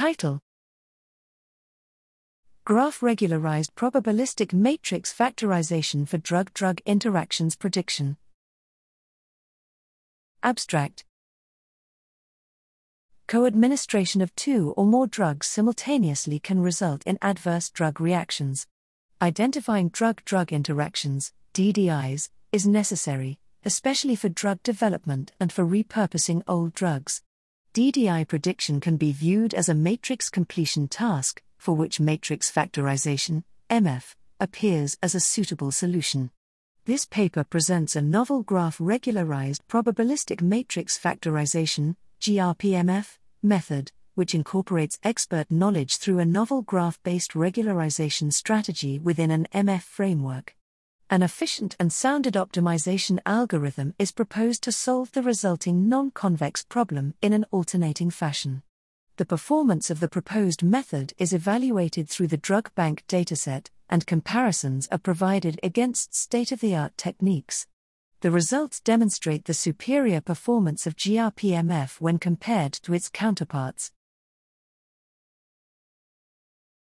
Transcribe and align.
Title 0.00 0.40
Graph 2.64 3.02
Regularized 3.02 3.74
Probabilistic 3.74 4.54
Matrix 4.54 5.12
Factorization 5.12 6.08
for 6.08 6.16
Drug 6.16 6.54
Drug 6.54 6.80
Interactions 6.86 7.54
Prediction. 7.54 8.16
Abstract 10.42 11.04
Co 13.28 13.44
administration 13.44 14.22
of 14.22 14.34
two 14.34 14.72
or 14.74 14.86
more 14.86 15.06
drugs 15.06 15.46
simultaneously 15.46 16.38
can 16.38 16.62
result 16.62 17.02
in 17.04 17.18
adverse 17.20 17.68
drug 17.68 18.00
reactions. 18.00 18.66
Identifying 19.20 19.90
drug 19.90 20.24
drug 20.24 20.50
interactions, 20.50 21.34
DDIs, 21.52 22.30
is 22.52 22.66
necessary, 22.66 23.38
especially 23.66 24.16
for 24.16 24.30
drug 24.30 24.62
development 24.62 25.32
and 25.38 25.52
for 25.52 25.66
repurposing 25.66 26.42
old 26.48 26.72
drugs. 26.72 27.20
DDI 27.72 28.26
prediction 28.26 28.80
can 28.80 28.96
be 28.96 29.12
viewed 29.12 29.54
as 29.54 29.68
a 29.68 29.74
matrix 29.74 30.28
completion 30.28 30.88
task, 30.88 31.40
for 31.56 31.72
which 31.72 32.00
matrix 32.00 32.50
factorization, 32.50 33.44
MF, 33.70 34.16
appears 34.40 34.98
as 35.04 35.14
a 35.14 35.20
suitable 35.20 35.70
solution. 35.70 36.32
This 36.86 37.06
paper 37.06 37.44
presents 37.44 37.94
a 37.94 38.02
novel 38.02 38.42
graph 38.42 38.78
regularized 38.80 39.62
probabilistic 39.68 40.42
matrix 40.42 40.98
factorization, 40.98 41.94
GRPMF, 42.20 43.18
method, 43.40 43.92
which 44.16 44.34
incorporates 44.34 44.98
expert 45.04 45.48
knowledge 45.48 45.98
through 45.98 46.18
a 46.18 46.24
novel 46.24 46.62
graph 46.62 47.00
based 47.04 47.34
regularization 47.34 48.32
strategy 48.32 48.98
within 48.98 49.30
an 49.30 49.46
MF 49.54 49.82
framework. 49.82 50.56
An 51.10 51.22
efficient 51.22 51.76
and 51.78 51.92
sounded 51.92 52.34
optimization 52.34 53.18
algorithm 53.26 53.94
is 53.98 54.12
proposed 54.12 54.62
to 54.62 54.72
solve 54.72 55.12
the 55.12 55.22
resulting 55.22 55.88
non 55.88 56.10
convex 56.12 56.64
problem 56.64 57.14
in 57.20 57.34
an 57.34 57.44
alternating 57.50 58.08
fashion 58.10 58.62
the 59.20 59.26
performance 59.26 59.90
of 59.90 60.00
the 60.00 60.08
proposed 60.08 60.62
method 60.62 61.12
is 61.18 61.34
evaluated 61.34 62.08
through 62.08 62.28
the 62.28 62.38
DrugBank 62.38 63.00
dataset, 63.06 63.68
and 63.90 64.06
comparisons 64.06 64.88
are 64.90 64.96
provided 64.96 65.60
against 65.62 66.14
state 66.14 66.52
of 66.52 66.60
the 66.60 66.74
art 66.74 66.96
techniques. 66.96 67.66
The 68.22 68.30
results 68.30 68.80
demonstrate 68.80 69.44
the 69.44 69.52
superior 69.52 70.22
performance 70.22 70.86
of 70.86 70.96
GRPMF 70.96 72.00
when 72.00 72.16
compared 72.16 72.72
to 72.72 72.94
its 72.94 73.10
counterparts. 73.10 73.92